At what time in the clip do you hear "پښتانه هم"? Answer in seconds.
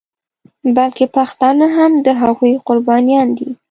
1.15-1.91